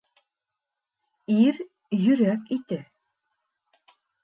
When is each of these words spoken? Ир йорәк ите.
Ир 1.43 1.59
йорәк 2.05 2.51
ите. 2.59 2.83